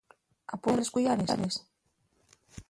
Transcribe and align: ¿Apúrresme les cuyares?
¿Apúrresme 0.53 0.79
les 0.81 0.91
cuyares? 0.93 1.55